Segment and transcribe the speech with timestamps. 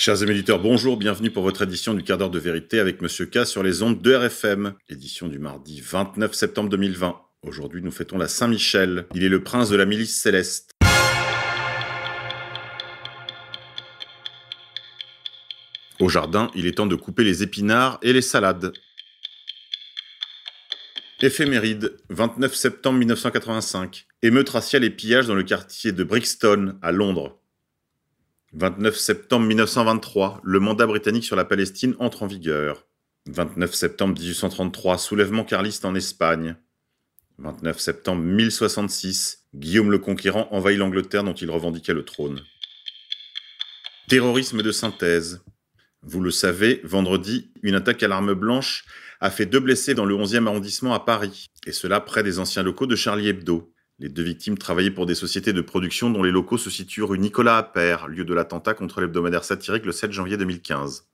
[0.00, 3.44] Chers éditeurs, bonjour, bienvenue pour votre édition du quart d'heure de vérité avec Monsieur K
[3.44, 7.20] sur les ondes de RFM, édition du mardi 29 septembre 2020.
[7.42, 9.04] Aujourd'hui, nous fêtons la Saint-Michel.
[9.14, 10.70] Il est le prince de la milice céleste.
[16.00, 18.72] Au jardin, il est temps de couper les épinards et les salades.
[21.20, 24.06] Éphéméride, 29 septembre 1985.
[24.22, 27.39] Émeute raciale et pillage dans le quartier de Brixton, à Londres.
[28.52, 32.84] 29 septembre 1923, le mandat britannique sur la Palestine entre en vigueur.
[33.28, 36.56] 29 septembre 1833, soulèvement carliste en Espagne.
[37.38, 42.42] 29 septembre 1066, Guillaume le Conquérant envahit l'Angleterre dont il revendiquait le trône.
[44.08, 45.44] Terrorisme de synthèse.
[46.02, 48.84] Vous le savez, vendredi, une attaque à l'arme blanche
[49.20, 52.64] a fait deux blessés dans le 11e arrondissement à Paris, et cela près des anciens
[52.64, 53.72] locaux de Charlie Hebdo.
[54.00, 57.18] Les deux victimes travaillaient pour des sociétés de production dont les locaux se situent rue
[57.18, 61.06] Nicolas Appert, lieu de l'attentat contre l'hebdomadaire satirique le 7 janvier 2015.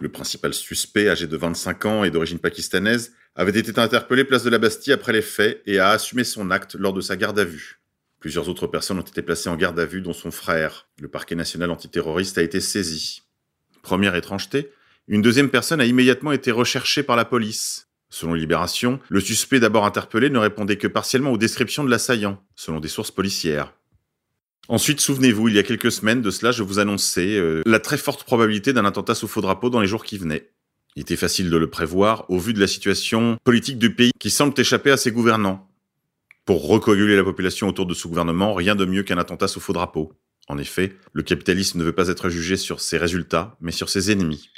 [0.00, 4.50] Le principal suspect, âgé de 25 ans et d'origine pakistanaise, avait été interpellé place de
[4.50, 7.44] la Bastille après les faits et a assumé son acte lors de sa garde à
[7.44, 7.78] vue.
[8.18, 10.88] Plusieurs autres personnes ont été placées en garde à vue, dont son frère.
[11.00, 13.22] Le parquet national antiterroriste a été saisi.
[13.82, 14.72] Première étrangeté,
[15.06, 17.86] une deuxième personne a immédiatement été recherchée par la police.
[18.16, 22.80] Selon Libération, le suspect d'abord interpellé ne répondait que partiellement aux descriptions de l'assaillant, selon
[22.80, 23.74] des sources policières.
[24.68, 27.98] Ensuite, souvenez-vous, il y a quelques semaines de cela, je vous annonçais euh, la très
[27.98, 30.48] forte probabilité d'un attentat sous faux drapeau dans les jours qui venaient.
[30.94, 34.30] Il était facile de le prévoir au vu de la situation politique du pays qui
[34.30, 35.68] semble échapper à ses gouvernants.
[36.46, 39.74] Pour recoguler la population autour de ce gouvernement, rien de mieux qu'un attentat sous faux
[39.74, 40.14] drapeau.
[40.48, 44.10] En effet, le capitalisme ne veut pas être jugé sur ses résultats, mais sur ses
[44.10, 44.48] ennemis.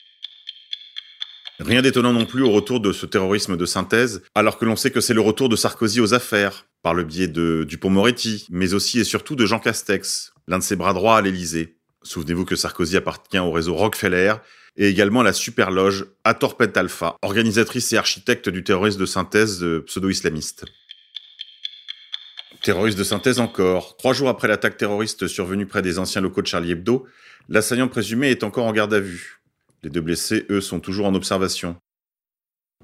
[1.61, 4.92] Rien d'étonnant non plus au retour de ce terrorisme de synthèse, alors que l'on sait
[4.92, 9.01] que c'est le retour de Sarkozy aux affaires, par le biais de Dupont-Moretti, mais aussi
[9.01, 11.74] et surtout de Jean Castex, l'un de ses bras droits à l'Élysée.
[12.05, 14.35] Souvenez-vous que Sarkozy appartient au réseau Rockefeller
[14.77, 19.67] et également à la super loge Atorpet Alpha, organisatrice et architecte du terrorisme de synthèse
[19.86, 20.64] pseudo-islamiste.
[22.63, 23.96] Terroriste de synthèse encore.
[23.96, 27.05] Trois jours après l'attaque terroriste survenue près des anciens locaux de Charlie Hebdo,
[27.48, 29.38] l'assaillant présumé est encore en garde à vue.
[29.83, 31.77] Les deux blessés, eux, sont toujours en observation.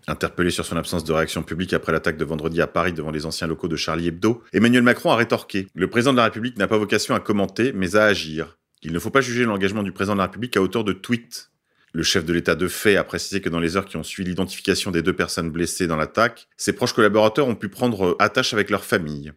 [0.07, 3.27] Interpellé sur son absence de réaction publique après l'attaque de vendredi à Paris devant les
[3.27, 6.69] anciens locaux de Charlie Hebdo, Emmanuel Macron a rétorqué Le président de la République n'a
[6.69, 8.59] pas vocation à commenter, mais à agir.
[8.83, 11.51] Il ne faut pas juger l'engagement du président de la République à hauteur de tweets.
[11.93, 14.29] Le chef de l'État de fait a précisé que dans les heures qui ont suivi
[14.29, 18.69] l'identification des deux personnes blessées dans l'attaque, ses proches collaborateurs ont pu prendre attache avec
[18.69, 19.33] leur famille.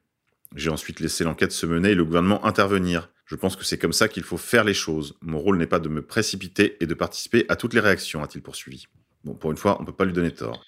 [0.56, 3.10] J'ai ensuite laissé l'enquête se mener et le gouvernement intervenir.
[3.28, 5.18] Je pense que c'est comme ça qu'il faut faire les choses.
[5.22, 8.42] Mon rôle n'est pas de me précipiter et de participer à toutes les réactions, a-t-il
[8.42, 8.88] poursuivi.
[9.26, 10.64] Bon, pour une fois, on ne peut pas lui donner tort.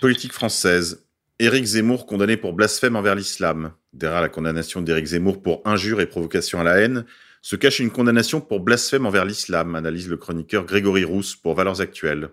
[0.00, 1.06] Politique française.
[1.38, 3.72] Éric Zemmour condamné pour blasphème envers l'islam.
[3.92, 7.04] Derrière la condamnation d'Éric Zemmour pour injure et provocation à la haine,
[7.40, 11.80] se cache une condamnation pour blasphème envers l'islam, analyse le chroniqueur Grégory Rousse pour Valeurs
[11.80, 12.30] Actuelles.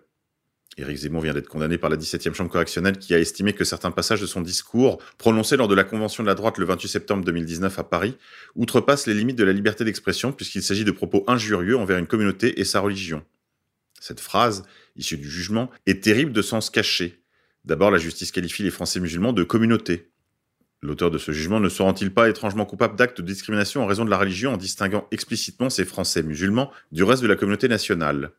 [0.77, 3.91] Éric Zemmour vient d'être condamné par la 17e chambre correctionnelle qui a estimé que certains
[3.91, 7.25] passages de son discours, prononcé lors de la convention de la droite le 28 septembre
[7.25, 8.17] 2019 à Paris,
[8.55, 12.59] outrepassent les limites de la liberté d'expression puisqu'il s'agit de propos injurieux envers une communauté
[12.59, 13.23] et sa religion.
[13.99, 14.63] Cette phrase,
[14.95, 17.21] issue du jugement, est terrible de sens caché.
[17.65, 20.09] D'abord, la justice qualifie les Français musulmans de communauté.
[20.81, 24.09] L'auteur de ce jugement ne sera-t-il pas étrangement coupable d'actes de discrimination en raison de
[24.09, 28.31] la religion en distinguant explicitement ces Français musulmans du reste de la communauté nationale?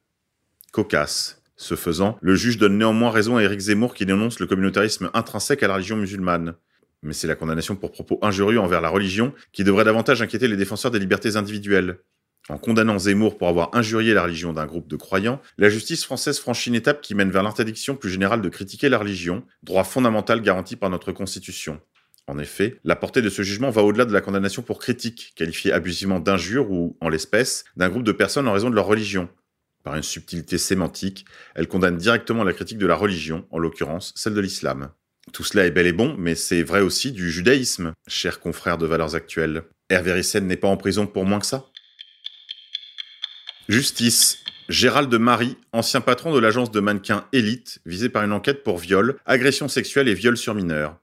[0.72, 1.39] Cocasse.
[1.60, 5.62] Ce faisant, le juge donne néanmoins raison à Éric Zemmour qui dénonce le communautarisme intrinsèque
[5.62, 6.54] à la religion musulmane.
[7.03, 10.56] Mais c'est la condamnation pour propos injurieux envers la religion qui devrait davantage inquiéter les
[10.56, 11.98] défenseurs des libertés individuelles.
[12.48, 16.38] En condamnant Zemmour pour avoir injurié la religion d'un groupe de croyants, la justice française
[16.38, 20.41] franchit une étape qui mène vers l'interdiction plus générale de critiquer la religion, droit fondamental
[20.41, 21.78] garanti par notre Constitution.
[22.27, 25.72] En effet, la portée de ce jugement va au-delà de la condamnation pour critique, qualifiée
[25.72, 29.28] abusivement d'injure ou, en l'espèce, d'un groupe de personnes en raison de leur religion,
[29.82, 31.24] par une subtilité sémantique,
[31.54, 34.91] elle condamne directement la critique de la religion, en l'occurrence celle de l'islam.
[35.32, 38.86] Tout cela est bel et bon, mais c'est vrai aussi du judaïsme, chers confrères de
[38.86, 39.62] valeurs actuelles.
[39.88, 41.66] Hervé Rissen n'est pas en prison pour moins que ça?
[43.68, 44.38] Justice.
[44.68, 49.16] Gérald Marie, ancien patron de l'agence de mannequins Elite, visé par une enquête pour viol,
[49.27, 50.99] agression sexuelle et viol sur mineurs.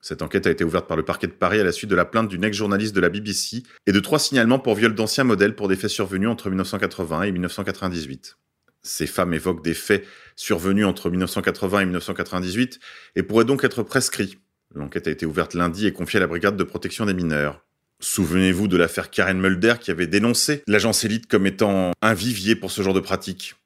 [0.00, 2.04] Cette enquête a été ouverte par le parquet de Paris à la suite de la
[2.04, 5.68] plainte d'une ex-journaliste de la BBC et de trois signalements pour viol d'anciens modèles pour
[5.68, 8.36] des faits survenus entre 1980 et 1998.
[8.82, 10.06] Ces femmes évoquent des faits
[10.36, 12.78] survenus entre 1980 et 1998
[13.16, 14.38] et pourraient donc être prescrits.
[14.74, 17.64] L'enquête a été ouverte lundi et confiée à la brigade de protection des mineurs.
[18.00, 22.70] Souvenez-vous de l'affaire Karen Mulder qui avait dénoncé l'agence élite comme étant un vivier pour
[22.70, 23.56] ce genre de pratique.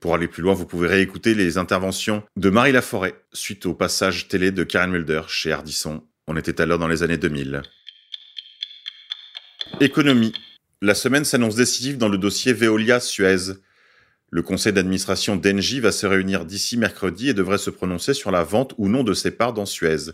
[0.00, 4.28] Pour aller plus loin, vous pouvez réécouter les interventions de Marie Laforêt suite au passage
[4.28, 6.04] télé de Karen Mulder chez Ardisson.
[6.28, 7.62] On était alors dans les années 2000.
[9.80, 10.32] Économie.
[10.80, 13.54] La semaine s'annonce décisive dans le dossier Veolia-Suez.
[14.30, 18.44] Le conseil d'administration d'Engie va se réunir d'ici mercredi et devrait se prononcer sur la
[18.44, 20.12] vente ou non de ses parts dans Suez.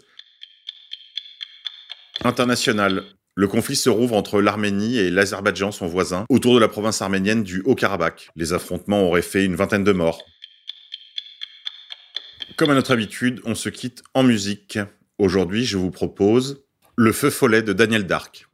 [2.22, 3.04] International.
[3.36, 7.42] Le conflit se rouvre entre l'Arménie et l'Azerbaïdjan, son voisin, autour de la province arménienne
[7.42, 8.30] du Haut-Karabakh.
[8.36, 10.22] Les affrontements auraient fait une vingtaine de morts.
[12.56, 14.78] Comme à notre habitude, on se quitte en musique.
[15.18, 16.62] Aujourd'hui, je vous propose
[16.94, 18.46] Le Feu Follet de Daniel Dark.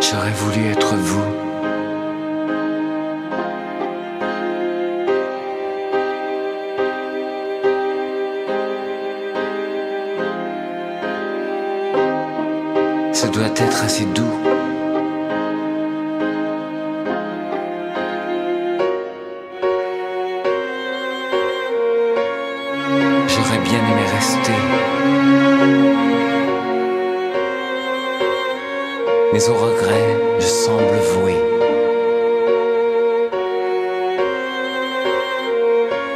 [0.00, 1.45] J'aurais voulu être vous.
[13.36, 14.22] Doit être assez doux.
[23.28, 24.52] J'aurais bien aimé rester.
[29.34, 31.34] Mais au regret, je semble voué.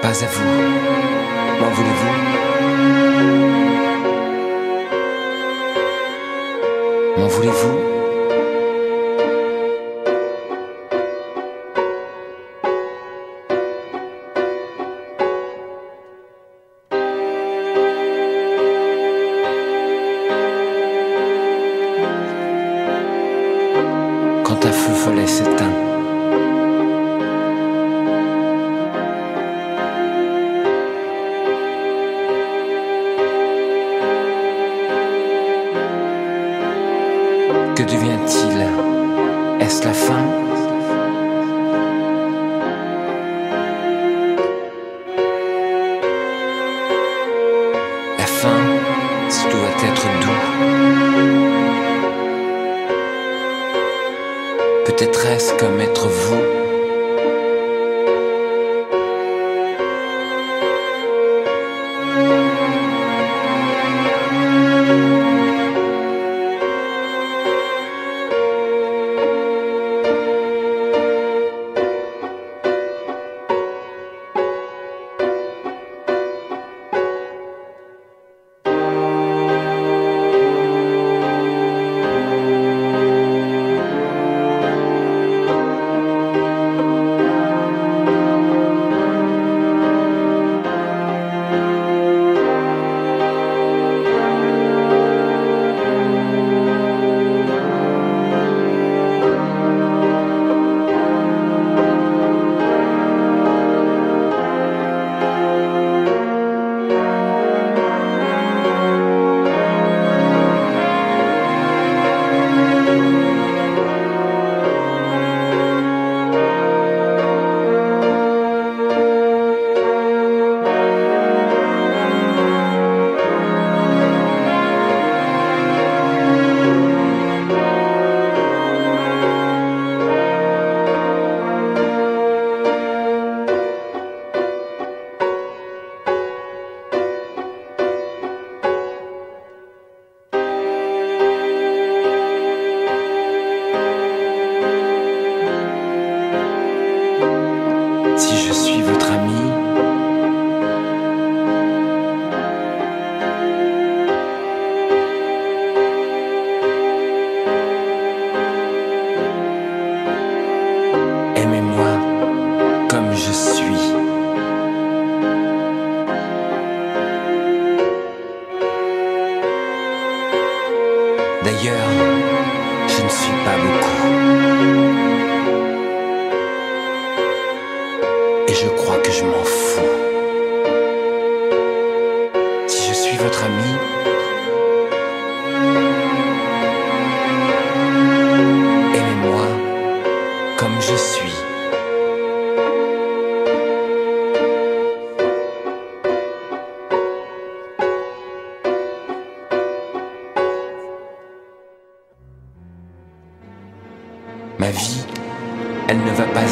[0.00, 0.79] Pas à vous.
[7.30, 7.89] Voulez-vous
[39.82, 40.24] La fin
[48.18, 48.48] La fin,
[49.28, 50.42] ça doit être doux.
[54.84, 56.59] Peut-être est-ce comme être vous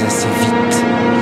[0.07, 1.18] assez vite.